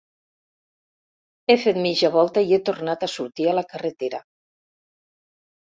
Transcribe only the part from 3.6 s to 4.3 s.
la carretera.